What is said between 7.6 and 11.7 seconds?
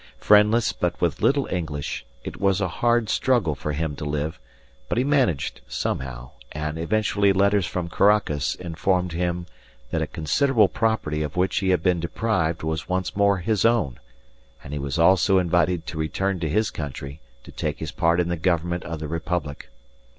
from Caracas informed him that a considerable property of which he